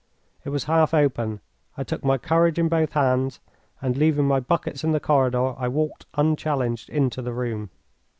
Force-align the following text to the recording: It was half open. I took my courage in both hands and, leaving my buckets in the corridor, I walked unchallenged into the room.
It 0.43 0.49
was 0.49 0.63
half 0.63 0.95
open. 0.95 1.41
I 1.77 1.83
took 1.83 2.03
my 2.03 2.17
courage 2.17 2.57
in 2.57 2.69
both 2.69 2.93
hands 2.93 3.39
and, 3.83 3.95
leaving 3.95 4.25
my 4.27 4.39
buckets 4.39 4.83
in 4.83 4.93
the 4.93 4.99
corridor, 4.99 5.53
I 5.55 5.67
walked 5.67 6.07
unchallenged 6.15 6.89
into 6.89 7.21
the 7.21 7.33
room. 7.33 7.69